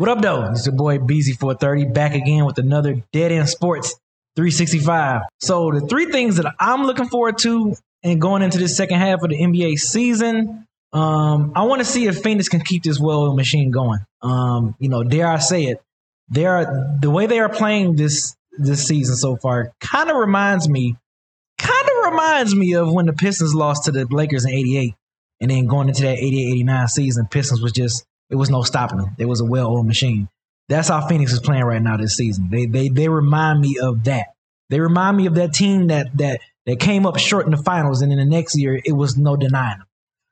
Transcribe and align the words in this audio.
What 0.00 0.08
up, 0.08 0.22
though? 0.22 0.44
It's 0.52 0.64
your 0.64 0.74
boy 0.74 0.96
BZ430 0.96 1.92
back 1.92 2.14
again 2.14 2.46
with 2.46 2.56
another 2.56 3.02
Dead 3.12 3.32
End 3.32 3.46
Sports 3.50 3.96
365. 4.34 5.20
So, 5.40 5.72
the 5.72 5.86
three 5.88 6.06
things 6.06 6.36
that 6.36 6.54
I'm 6.58 6.84
looking 6.84 7.06
forward 7.06 7.36
to 7.40 7.74
and 8.02 8.18
going 8.18 8.40
into 8.40 8.56
this 8.56 8.78
second 8.78 8.98
half 8.98 9.22
of 9.22 9.28
the 9.28 9.36
NBA 9.38 9.76
season, 9.78 10.66
um, 10.94 11.52
I 11.54 11.64
want 11.64 11.80
to 11.80 11.84
see 11.84 12.06
if 12.06 12.22
Phoenix 12.22 12.48
can 12.48 12.62
keep 12.62 12.82
this 12.82 12.98
well 12.98 13.34
machine 13.34 13.70
going. 13.70 13.98
Um, 14.22 14.74
you 14.78 14.88
know, 14.88 15.02
dare 15.02 15.28
I 15.28 15.38
say 15.38 15.64
it, 15.64 15.82
they 16.30 16.46
are 16.46 16.96
the 17.02 17.10
way 17.10 17.26
they 17.26 17.38
are 17.38 17.50
playing 17.50 17.96
this 17.96 18.34
this 18.52 18.86
season 18.86 19.16
so 19.16 19.36
far 19.36 19.70
kind 19.82 20.08
of 20.08 20.16
reminds 20.16 20.66
me, 20.66 20.96
kind 21.58 21.88
of 21.90 22.10
reminds 22.10 22.54
me 22.54 22.72
of 22.72 22.90
when 22.90 23.04
the 23.04 23.12
Pistons 23.12 23.54
lost 23.54 23.84
to 23.84 23.92
the 23.92 24.06
Lakers 24.10 24.46
in 24.46 24.52
'88, 24.52 24.94
and 25.42 25.50
then 25.50 25.66
going 25.66 25.88
into 25.88 26.04
that 26.04 26.16
'88-'89 26.16 26.88
season, 26.88 27.26
Pistons 27.30 27.60
was 27.60 27.72
just 27.72 28.06
it 28.30 28.36
was 28.36 28.50
no 28.50 28.62
stopping 28.62 28.98
them. 28.98 29.14
It 29.18 29.26
was 29.26 29.40
a 29.40 29.44
well-oiled 29.44 29.86
machine. 29.86 30.28
That's 30.68 30.88
how 30.88 31.06
Phoenix 31.06 31.32
is 31.32 31.40
playing 31.40 31.64
right 31.64 31.82
now 31.82 31.96
this 31.96 32.16
season. 32.16 32.48
They 32.50 32.66
they 32.66 32.88
they 32.88 33.08
remind 33.08 33.60
me 33.60 33.78
of 33.82 34.04
that. 34.04 34.26
They 34.68 34.78
remind 34.78 35.16
me 35.16 35.26
of 35.26 35.34
that 35.34 35.52
team 35.52 35.88
that 35.88 36.16
that 36.18 36.40
that 36.66 36.78
came 36.78 37.06
up 37.06 37.18
short 37.18 37.44
in 37.44 37.50
the 37.50 37.62
finals, 37.62 38.02
and 38.02 38.12
in 38.12 38.18
the 38.18 38.24
next 38.24 38.56
year 38.56 38.80
it 38.84 38.92
was 38.92 39.16
no 39.16 39.36
denying 39.36 39.78
them. 39.78 39.86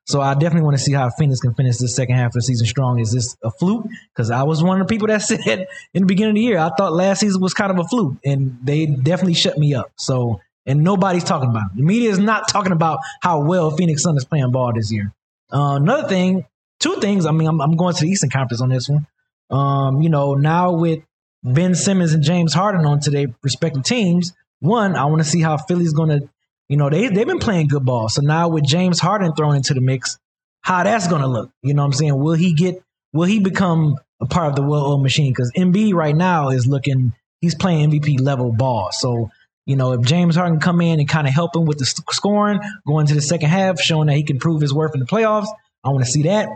So 0.07 0.23
I 0.23 0.33
definitely 0.35 0.63
want 0.63 0.79
to 0.79 0.83
see 0.83 0.93
how 0.93 1.11
Phoenix 1.11 1.41
can 1.41 1.53
finish 1.55 1.77
the 1.77 1.89
second 1.89 2.15
half 2.15 2.29
of 2.29 2.35
the 2.35 2.43
season 2.43 2.67
strong. 2.67 2.99
Is 2.99 3.13
this 3.13 3.37
a 3.43 3.51
fluke? 3.51 3.87
Because 4.15 4.31
I 4.31 4.45
was 4.45 4.62
one 4.62 4.81
of 4.81 4.87
the 4.87 4.95
people 4.95 5.09
that 5.09 5.23
said 5.23 5.67
in 5.93 6.03
the 6.03 6.07
beginning 6.07 6.31
of 6.31 6.37
the 6.37 6.43
year 6.43 6.59
I 6.59 6.71
thought 6.79 6.93
last 6.93 7.21
season 7.21 7.41
was 7.41 7.53
kind 7.53 7.73
of 7.73 7.79
a 7.79 7.85
fluke, 7.85 8.17
and 8.25 8.59
they 8.62 8.87
definitely 8.87 9.35
shut 9.35 9.59
me 9.59 9.75
up. 9.75 9.91
So 9.97 10.41
and 10.67 10.85
nobody's 10.85 11.25
talking 11.25 11.51
about 11.51 11.73
it. 11.73 11.77
The 11.79 11.83
media 11.83 12.11
is 12.11 12.19
not 12.19 12.47
talking 12.49 12.73
about 12.73 13.01
how 13.23 13.41
well 13.41 13.71
Phoenix 13.71 14.03
Sun 14.03 14.17
is 14.19 14.25
playing 14.25 14.53
ball 14.53 14.73
this 14.75 14.93
year. 14.93 15.12
Uh, 15.53 15.79
another 15.81 16.07
thing 16.07 16.45
two 16.81 16.97
things. 16.97 17.27
I 17.27 17.33
mean, 17.33 17.48
I'm, 17.48 17.61
I'm 17.61 17.77
going 17.77 17.95
to 17.95 18.01
the 18.01 18.11
Eastern 18.11 18.31
Conference 18.31 18.61
on 18.61 18.69
this 18.69 18.89
one. 18.89 19.07
Um, 19.51 20.03
you 20.03 20.09
know, 20.09 20.34
now 20.34 20.73
with 20.73 21.03
Ben 21.43 21.75
Simmons 21.75 22.12
and 22.12 22.23
James 22.23 22.53
Harden 22.53 22.84
on 22.84 23.01
to 23.01 23.11
their 23.11 23.27
respective 23.43 23.84
teams, 23.84 24.33
one, 24.61 24.97
I 24.97 25.05
want 25.06 25.23
to 25.23 25.29
see 25.29 25.41
how 25.41 25.56
Philly's 25.56 25.93
going 25.93 26.09
to, 26.09 26.29
you 26.69 26.77
know, 26.77 26.91
they, 26.91 27.09
they've 27.09 27.27
been 27.27 27.39
playing 27.39 27.69
good 27.69 27.84
ball. 27.84 28.09
So 28.09 28.22
now 28.22 28.49
with 28.49 28.65
James 28.65 29.00
Harden 29.00 29.34
thrown 29.34 29.56
into 29.56 29.75
the 29.75 29.81
mix, 29.81 30.19
how 30.61 30.83
that's 30.83 31.09
going 31.09 31.22
to 31.22 31.28
look. 31.28 31.50
You 31.62 31.75
know 31.75 31.83
what 31.83 31.87
I'm 31.87 31.93
saying? 31.93 32.19
Will 32.19 32.34
he 32.34 32.53
get, 32.53 32.83
will 33.12 33.25
he 33.25 33.41
become 33.41 33.97
a 34.21 34.27
part 34.27 34.49
of 34.49 34.56
the 34.56 34.62
well-oiled 34.62 35.03
machine? 35.03 35.33
Because 35.33 35.53
Embiid 35.56 35.95
right 35.95 36.16
now 36.16 36.50
is 36.50 36.66
looking, 36.66 37.12
he's 37.41 37.55
playing 37.55 37.91
MVP 37.91 38.21
level 38.21 38.53
ball. 38.53 38.91
So, 38.93 39.31
you 39.65 39.77
know, 39.77 39.93
if 39.93 40.03
James 40.03 40.37
Harden 40.37 40.60
come 40.60 40.81
in 40.81 40.99
and 40.99 41.09
kind 41.09 41.27
of 41.27 41.33
help 41.33 41.55
him 41.55 41.65
with 41.65 41.78
the 41.78 41.87
scoring, 41.87 42.60
going 42.87 43.06
to 43.06 43.15
the 43.15 43.22
second 43.22 43.49
half, 43.49 43.81
showing 43.81 44.09
that 44.09 44.16
he 44.16 44.25
can 44.25 44.39
prove 44.39 44.60
his 44.60 44.75
worth 44.75 44.95
in 44.95 45.00
the 45.00 45.06
playoffs, 45.06 45.49
I 45.84 45.91
want 45.91 46.05
to 46.05 46.10
see 46.10 46.25
that. 46.25 46.49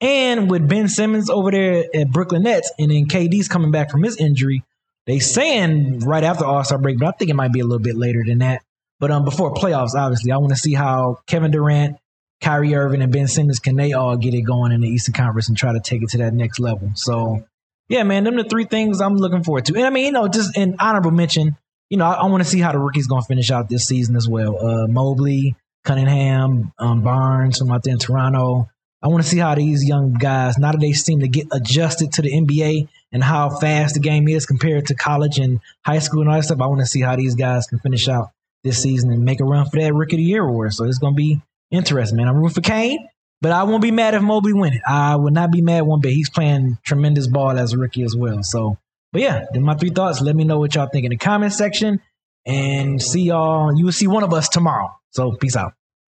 And 0.00 0.50
with 0.50 0.68
Ben 0.68 0.88
Simmons 0.88 1.28
over 1.28 1.50
there 1.50 1.84
at 1.92 2.10
Brooklyn 2.10 2.42
Nets, 2.42 2.72
and 2.78 2.90
then 2.90 3.06
KD's 3.06 3.48
coming 3.48 3.72
back 3.72 3.90
from 3.90 4.02
his 4.02 4.16
injury, 4.16 4.62
they 5.06 5.18
saying 5.18 6.00
right 6.00 6.22
after 6.22 6.44
All 6.44 6.62
Star 6.62 6.78
break, 6.78 6.98
but 6.98 7.08
I 7.08 7.12
think 7.12 7.30
it 7.30 7.34
might 7.34 7.52
be 7.52 7.60
a 7.60 7.64
little 7.64 7.82
bit 7.82 7.96
later 7.96 8.22
than 8.24 8.38
that. 8.38 8.62
But 9.00 9.10
um, 9.10 9.24
before 9.24 9.54
playoffs, 9.54 9.94
obviously, 9.96 10.32
I 10.32 10.36
want 10.38 10.50
to 10.50 10.58
see 10.58 10.74
how 10.74 11.20
Kevin 11.26 11.50
Durant, 11.50 11.96
Kyrie 12.40 12.74
Irving, 12.74 13.02
and 13.02 13.12
Ben 13.12 13.26
Simmons 13.26 13.58
can 13.58 13.76
they 13.76 13.92
all 13.92 14.16
get 14.16 14.34
it 14.34 14.42
going 14.42 14.72
in 14.72 14.80
the 14.80 14.88
Eastern 14.88 15.14
Conference 15.14 15.48
and 15.48 15.56
try 15.56 15.72
to 15.72 15.80
take 15.80 16.02
it 16.02 16.10
to 16.10 16.18
that 16.18 16.34
next 16.34 16.60
level. 16.60 16.90
So, 16.94 17.44
yeah, 17.88 18.02
man, 18.02 18.24
them 18.24 18.36
the 18.36 18.44
three 18.44 18.66
things 18.66 19.00
I'm 19.00 19.14
looking 19.16 19.44
forward 19.44 19.64
to. 19.66 19.76
And 19.76 19.86
I 19.86 19.90
mean, 19.90 20.06
you 20.06 20.12
know, 20.12 20.28
just 20.28 20.56
an 20.56 20.76
honorable 20.78 21.10
mention. 21.10 21.56
You 21.90 21.96
know, 21.96 22.04
I, 22.04 22.14
I 22.14 22.26
want 22.26 22.42
to 22.42 22.48
see 22.48 22.60
how 22.60 22.72
the 22.72 22.78
rookies 22.78 23.06
going 23.06 23.22
to 23.22 23.26
finish 23.26 23.50
out 23.50 23.68
this 23.68 23.86
season 23.86 24.14
as 24.14 24.28
well. 24.28 24.58
Uh, 24.58 24.86
Mobley, 24.88 25.56
Cunningham, 25.84 26.72
um, 26.78 27.02
Barnes 27.02 27.58
from 27.58 27.72
out 27.72 27.82
there 27.82 27.94
in 27.94 27.98
Toronto. 27.98 28.68
I 29.02 29.08
want 29.08 29.22
to 29.22 29.28
see 29.28 29.38
how 29.38 29.54
these 29.54 29.84
young 29.84 30.14
guys, 30.14 30.58
now 30.58 30.72
that 30.72 30.80
they 30.80 30.92
seem 30.92 31.20
to 31.20 31.28
get 31.28 31.46
adjusted 31.52 32.12
to 32.12 32.22
the 32.22 32.32
NBA 32.32 32.88
and 33.12 33.22
how 33.22 33.48
fast 33.48 33.94
the 33.94 34.00
game 34.00 34.26
is 34.28 34.44
compared 34.44 34.86
to 34.86 34.94
college 34.94 35.38
and 35.38 35.60
high 35.84 36.00
school 36.00 36.22
and 36.22 36.30
all 36.30 36.36
that 36.36 36.44
stuff, 36.44 36.60
I 36.60 36.66
want 36.66 36.80
to 36.80 36.86
see 36.86 37.00
how 37.00 37.14
these 37.14 37.36
guys 37.36 37.66
can 37.66 37.78
finish 37.78 38.08
out 38.08 38.30
this 38.64 38.82
season 38.82 39.12
and 39.12 39.24
make 39.24 39.40
a 39.40 39.44
run 39.44 39.66
for 39.70 39.80
that 39.80 39.94
Rookie 39.94 40.16
of 40.16 40.18
the 40.18 40.24
Year 40.24 40.44
award. 40.44 40.74
So 40.74 40.84
it's 40.84 40.98
going 40.98 41.14
to 41.14 41.16
be 41.16 41.40
interesting, 41.70 42.16
man. 42.16 42.28
I'm 42.28 42.36
rooting 42.36 42.54
for 42.54 42.60
Cade, 42.60 42.98
but 43.40 43.52
I 43.52 43.62
won't 43.62 43.82
be 43.82 43.92
mad 43.92 44.14
if 44.14 44.22
Mobley 44.22 44.52
win 44.52 44.74
it. 44.74 44.82
I 44.86 45.14
would 45.14 45.32
not 45.32 45.52
be 45.52 45.62
mad 45.62 45.82
one 45.82 46.00
bit. 46.00 46.12
He's 46.12 46.30
playing 46.30 46.78
tremendous 46.84 47.28
ball 47.28 47.56
as 47.56 47.72
a 47.72 47.78
rookie 47.78 48.02
as 48.02 48.16
well. 48.16 48.42
So, 48.42 48.78
but 49.12 49.22
yeah, 49.22 49.46
then 49.52 49.62
my 49.62 49.74
three 49.74 49.90
thoughts. 49.90 50.20
Let 50.20 50.34
me 50.34 50.42
know 50.42 50.58
what 50.58 50.74
y'all 50.74 50.88
think 50.88 51.04
in 51.04 51.10
the 51.10 51.16
comment 51.16 51.52
section 51.52 52.00
and 52.44 53.00
see 53.00 53.22
y'all. 53.22 53.76
You 53.78 53.84
will 53.84 53.92
see 53.92 54.08
one 54.08 54.24
of 54.24 54.34
us 54.34 54.48
tomorrow. 54.48 54.92
So 55.10 55.32
peace 55.32 55.56
out. 55.56 55.74